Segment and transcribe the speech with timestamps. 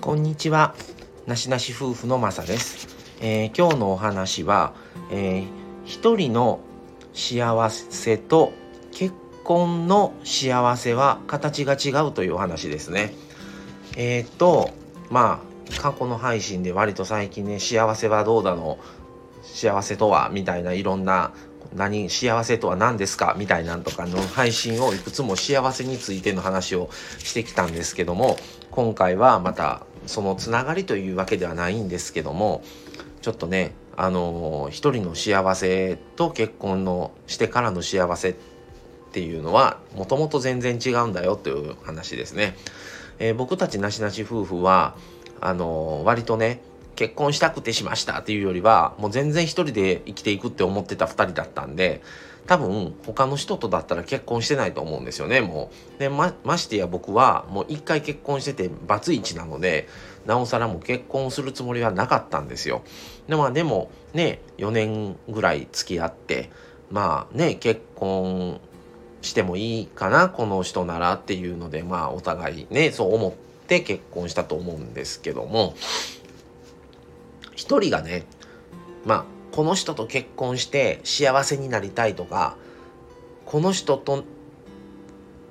[0.00, 0.74] こんにちは。
[1.26, 2.88] なしなし夫婦のまさです。
[3.20, 4.72] えー、今日のお話は、
[5.10, 5.46] えー、
[5.84, 6.60] 一人の
[7.12, 8.54] 幸せと
[8.92, 9.14] 結
[9.44, 13.12] 婚の幸せは形が違うというお話ですね。
[13.94, 14.70] えっ、ー、と、
[15.10, 18.78] まあ、過去の配信で割と最近ね、幸せはどうだの、
[19.42, 21.34] 幸せとは、みたいないろんな
[21.74, 28.36] 何幸せとは何ですかみたいなんとかの配信をいくつも幸せについての話をしてきたんですけども
[28.70, 32.62] 今回はまたそのつながりというわけではないんですけども
[33.22, 38.34] ちょっとねあの一人の幸せと結婚のしてからの幸せっ
[39.12, 42.56] ていうのはもともと全然違うんだよという話ですね。
[43.20, 44.96] えー、僕たちなしなし夫婦は
[45.40, 46.60] あの割とね
[46.96, 52.02] 結婚したくてしましたっていうよりはもう全然一人で生きていくって思ってた2人だったんで
[52.46, 56.00] 多分他の人とだったら結婚してないと思うんですよねもう。
[56.00, 59.88] でまましてや僕はもう一回結婚しててバツイチなので
[60.26, 62.82] なおさらもう結婚するつもりはなかったんですよ。
[63.28, 66.50] で,、まあ、でもね4年ぐらい付き合って
[66.90, 68.60] まあね結婚
[69.22, 73.32] してもいいかなこの人ならっていうのでまあお互いねそう思っ
[73.68, 75.74] て結婚したと思うんですけども。
[77.60, 78.24] 一人がね
[79.04, 82.56] まあこの人と結婚して幸せになりたいとか
[83.44, 84.24] この人と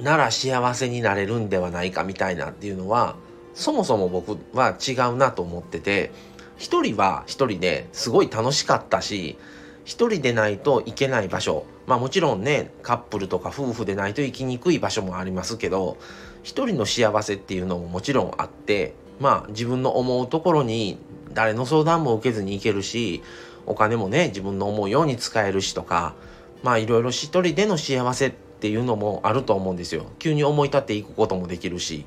[0.00, 3.16] なら幸せになれるんではないかみたいなっていうのは
[3.52, 6.10] そもそも僕は違うなと思ってて
[6.56, 9.36] 一人は一人ですごい楽しかったし
[9.84, 15.98] 一人でないといけない場所まあもちろんねカップルとか夫婦でないと行きにくい場所もありますけど
[16.42, 20.98] 一人の幸せっていうのももちろんあってまあ自分の思うところに
[21.32, 23.22] 誰の相談も受けずに行けるし
[23.66, 26.14] お金もね自分の思うように使えるしとか
[26.62, 30.06] まあいろいろ一人での幸せっていうのもあると思うんですよ。
[30.18, 32.04] 急に思い立っていくこともできるし。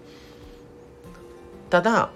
[1.70, 2.12] ただ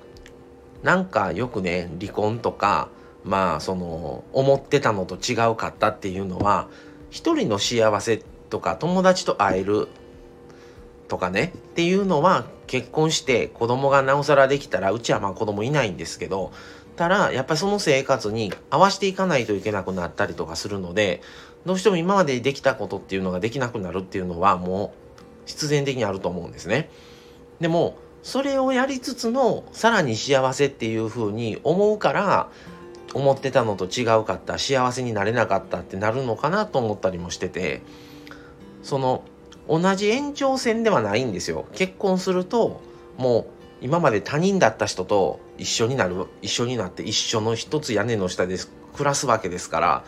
[0.83, 2.89] なんかよくね離婚とか
[3.23, 6.69] まあその思ってたのと違うかったっていうのは
[7.09, 8.21] 一人の幸せ
[8.51, 9.87] とか友達と会える
[11.07, 16.51] とかねっていうのは結婚して子供がなおさらできたらうちはまあ子供いないんですけど
[16.97, 21.21] たらやっぱりその生活に合わせていかないといけなくなったりとかするので
[21.65, 26.89] どうしても今までできたことっていうのができなくなるっていうのはもう必然的にあると思うんですね。
[27.61, 32.49] でもそれをやりつつのさらに幸せっていうふうに思うから
[33.13, 37.81] 思ってたのと違うかった幸せになれなかったってなるのかなと思ったりもしてて
[38.83, 39.23] その
[39.69, 42.81] 同じ延長線ではないんですよ結婚すると
[43.17, 48.57] もう今まで他人だった人と一緒になる一緒になって一緒の一つ屋根の下で
[48.93, 50.03] 暮らすわけですから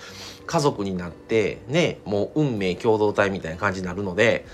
[0.47, 4.45] 家族になってねもう運命共同体みたいな感じになるので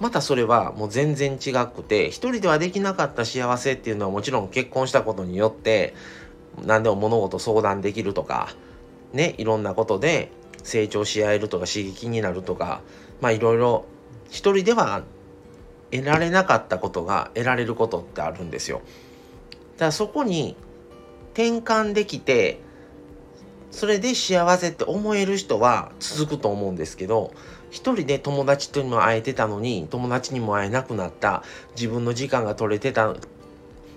[0.00, 5.94] またそれはもう全然違くて一人ではできなかった幸せっていうのはもちろん結婚したことによって
[6.64, 8.54] 何でも物事相談できるとか
[9.12, 10.30] ねいろんなことで
[10.62, 12.82] 成長し合えるとか刺激になるとか
[13.20, 13.86] まあいろいろ
[14.30, 15.02] 一人では
[15.90, 18.82] 得られなかったことが得られることってあるんですよ。
[19.76, 20.56] だからそこに
[21.34, 22.60] 転換できて
[23.70, 27.32] それで幸せって思える人は続くと思うんですけど
[27.70, 31.42] 一人で友達とも会えてたのに友達にも会えなくなった
[31.76, 33.14] 自分の時間が取れてた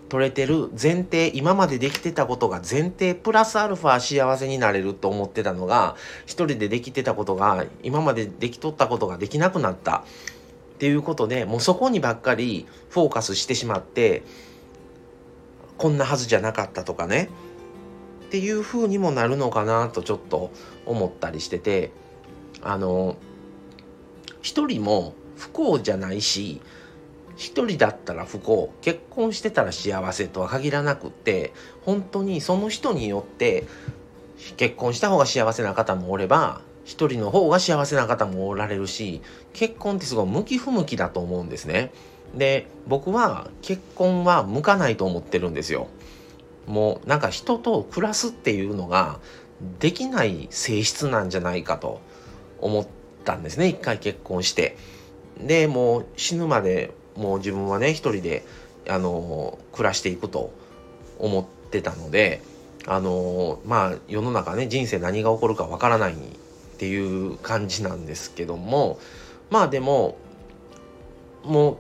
[0.10, 10.04] 取れてる前提今までできてたことが前提プラスアルファ幸せになれると思ってたのが一人でできてたことが今までできとったことができなくなった
[10.82, 14.24] ていうことでもうそこにばっかりフォーカスしてしまって
[15.78, 17.30] こんなはずじゃなかったとかね。
[18.26, 20.50] っていう風にもなるのかなとちょっと
[20.88, 21.92] 思ったりしてて
[22.64, 23.16] あの
[24.42, 26.62] 一人も不幸じゃないし
[27.36, 31.54] 一人だったら不幸結婚してたら幸せとは限らなくって
[31.86, 33.66] 本当にその人によって
[34.58, 39.22] 結婚した方が幸せな方もおれば一人の方が幸せな方もおられるし
[39.54, 41.92] 結婚ってすごい向き不向きだと思うんですね。
[42.36, 45.88] で僕は結婚は向かないと思ってるんですよ。
[46.68, 49.20] もうなんか人と暮らすっていうのが
[49.80, 52.02] できない性質なんじゃないかと
[52.60, 52.88] 思っ
[53.26, 54.78] たんですね一回結婚して。
[55.40, 58.46] でもう死ぬまでもう自分はね一人で
[58.88, 60.54] あの暮らしていくと
[61.20, 62.42] 思ってたので
[62.88, 66.16] あのまあ世の中ね人生何が起こるかわからない
[66.82, 68.98] っていう感じなんですけども
[69.52, 70.18] まあでも
[71.44, 71.78] もう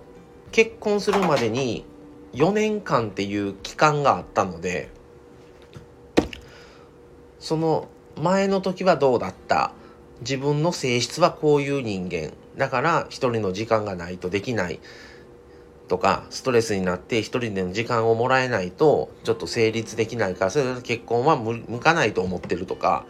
[0.51, 1.86] 結婚するまでに
[2.33, 4.92] 4年間っていう期間があったので
[7.39, 9.74] その前の時はどうだった？
[10.19, 12.33] 自分の性質はこういう人間。
[12.56, 14.80] だから一人の時間がないとできない。
[15.88, 23.06] とかストレスになって一人での時間をもらえないとちょっと成立できないからそれで結婚は向かないと思ってるとか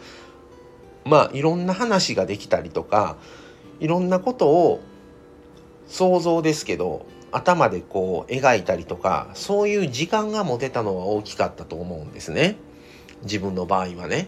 [1.05, 3.17] まあいろんな話ができたりとか
[3.79, 4.81] いろんなことを
[5.87, 12.57] 想像ですけど頭でこう描いたりとかそういう時間が持てたのは大きかったと思うんですね。
[13.23, 14.27] 自分の場合はね。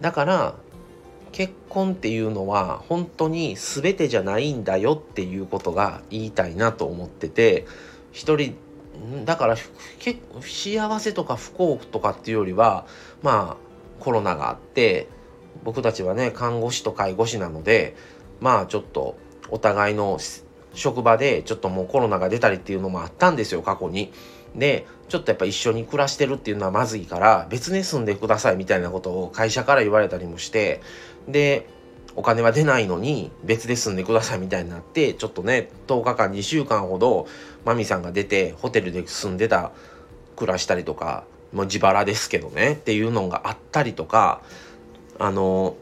[0.00, 0.54] だから
[1.32, 7.66] 結婚っていうのは本当に全てじゃないんだよっていうことが言いたいなと思ってて
[8.12, 8.56] 一人
[9.24, 9.56] だから
[10.40, 12.86] 幸せとか不幸とかっていうよりは
[13.22, 15.08] まあコロナがあって
[15.64, 17.94] 僕たちはね看護師と介護士なので
[18.40, 19.16] まあちょっと
[19.50, 20.18] お互いの
[20.74, 24.12] 職場でちょっともうコロナが出たりっていうのもあったんですよ過去に。
[24.54, 30.80] でちょっとやっぱ一緒に暮らしてるっていうのはまずいから別に住んでくださいみたいなことを会社から言われたりもして
[31.28, 31.68] で
[32.16, 37.28] お金は出ないのに別で住んでくださいみたいになってちょっとね10日間2週間ほど
[37.64, 39.70] マミさんが出てホテルで住んでた
[40.34, 44.42] 暮らしたりとかもう自腹ですけどねっていうのがあったりとか
[45.20, 45.76] あの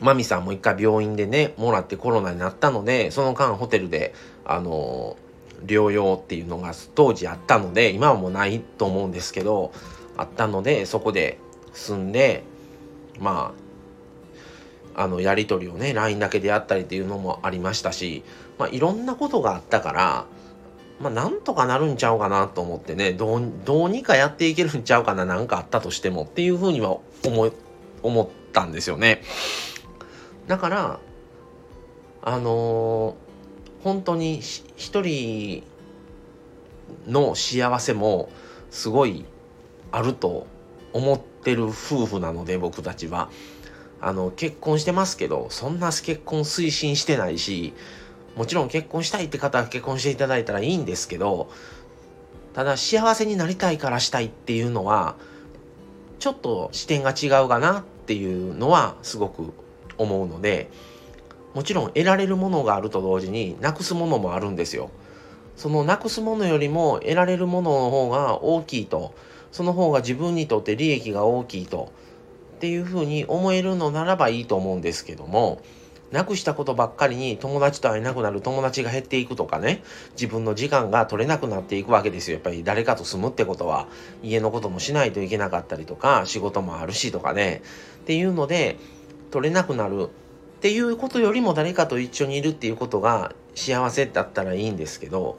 [0.00, 4.14] マミさんも一回病院でねもらってコロナになったのでその間ホテルで
[4.44, 5.16] あの
[5.64, 9.72] 療養っていうのが当時あったので今はもうないと思うんですけど
[10.18, 11.38] あったのでそこで
[11.72, 12.44] 住んで
[13.18, 13.54] ま
[14.94, 18.22] ああのやり取りをね LINE だけでやったりっていうのもありましたし、
[18.58, 20.26] まあ、いろんなことがあったから
[21.00, 27.50] まあなんとかなるんちゃうかなと思ってねどうにかやっていけるんちゃうかな何かあったとしてもっていうふうには思
[28.04, 29.22] 思ったんですよね。
[30.46, 31.00] だから
[32.22, 34.40] あのー、本当に
[34.76, 35.64] 一人
[37.06, 38.30] の幸せも
[38.70, 39.24] すごい
[39.90, 40.46] あると
[40.92, 43.30] 思ってる夫婦なので僕たちは
[44.00, 47.74] あの結婚してますけどそんな結婚推進してないし
[48.36, 51.50] もちろん結婚したいって方は結婚していただいたらいいんですけど
[52.52, 55.16] ただ幸せになりたいからしたいっていうのは
[56.18, 59.52] ちょっと視点が違うかなっていうのはすごく
[59.98, 60.70] 思うので
[61.54, 64.90] もちろん得られるものがあると同時になくすものもあるんですよ。
[65.56, 69.14] そのなくすものよりも得られるものの方が大きいと
[69.52, 71.92] その方が自分にとって利益が大きいと
[72.56, 75.60] っていうふうに思えるのならばいいと思うんですけども
[76.14, 79.82] なくしたことばっかりに友達と会えなくなる友達が減っていくとかね
[80.12, 82.34] 自分の時間が取れなくなっていくわけですよ。
[82.34, 83.88] やっぱり誰かと住むってことは
[84.22, 87.62] 家のこともしないといけなかったりとか仕事もあるしとかね。
[88.02, 88.78] っていうので
[89.32, 90.04] 取れなくなる。
[90.04, 90.08] っ
[90.64, 95.38] ていうことよりも誰かと一緒にいるっていうことが幸せだったらいいんですけど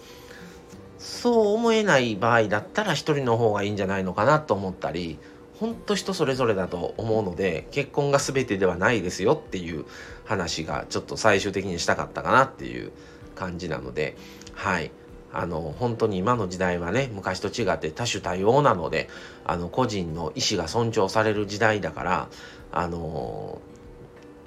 [0.99, 5.17] そう思えない場合だったら一人の方がいいんじゃないのかなと思ったり
[5.59, 9.85] ほんと人それぞれだと思うので結婚が全てではないですよっていう
[10.25, 12.91] 話がちょっと最終的にしたかったかなっていう
[13.35, 14.15] 感じなので
[14.53, 14.91] はい。
[15.37, 19.09] あの本当に今の時代はね昔と違って多種多様なので
[19.43, 22.29] あの個人の意思が尊重される時代だから
[22.71, 23.59] あの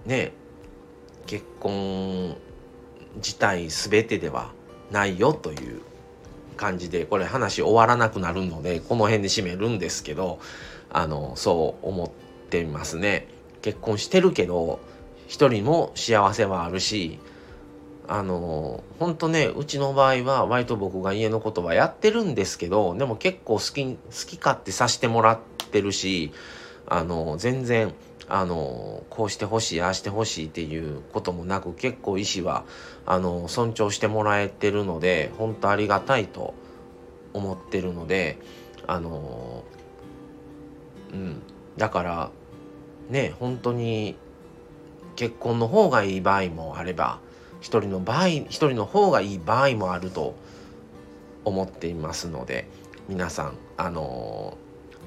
[0.07, 0.33] ね
[1.27, 2.39] 結婚
[3.17, 4.51] 自体全てでは
[4.91, 5.83] ないよという
[6.57, 10.41] 感じでこれ話終わらなくなるのでこの辺で締めるんですけど
[10.91, 12.11] あのそう思っ
[12.51, 13.29] てますね。
[13.63, 14.81] 結婚してるけど
[15.27, 17.19] 一人も幸せはあるし
[18.07, 25.39] あの本当ねうちの場合は割と僕が家のことはやってるんですけどでも結構好き好き勝手させてもらっ
[25.71, 26.33] てるし
[26.87, 27.93] あの全然
[28.31, 32.65] あのこうしてほしいああしてほしいっていうこともなく結構医師は
[33.05, 36.55] あの尊重してもらえてるので本当ありがたいと
[37.35, 38.39] 思ってるので
[38.87, 39.65] あの
[41.13, 41.43] うん。
[41.79, 42.31] だから
[43.09, 44.17] ね本当に
[45.17, 47.21] 結婚の方がいい場合もあれば
[47.61, 50.35] 一人の場合一人の方がいい場合もあると
[51.45, 52.69] 思っていますので
[53.09, 54.59] 皆さんあの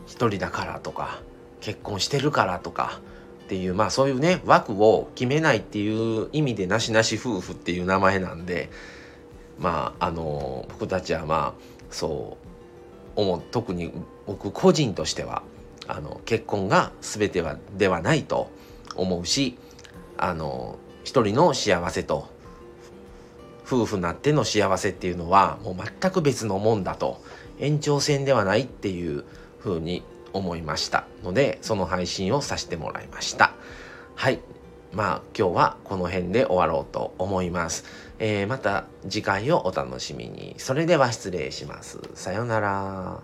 [0.08, 1.22] 一人だからとか
[1.60, 3.00] 結婚してるからとか
[3.46, 8.70] っていうまあそういうね枠を決めないっていう意味でなしなし夫婦っていう名前なんで
[9.60, 12.38] まああの僕たちはまあそ
[13.18, 13.92] う思う特に
[14.26, 15.44] 僕個人としては
[15.92, 18.50] あの結婚が全てはではないと
[18.96, 19.58] 思うし
[20.18, 22.30] あの一人の幸せと
[23.66, 27.22] 夫婦なっての幸せっていうのはもう全く別のもんだと
[27.60, 29.26] 延長線ではないっていう
[29.60, 33.54] ふうに思いましたのでその配信をさせてもらいました。
[34.16, 34.40] はい。
[34.94, 37.86] まあ今日はこの辺で終わろうと思います、
[38.20, 40.56] えー、また次回をお楽しみに。
[40.58, 42.00] それでは失礼します。
[42.14, 43.22] さようなら。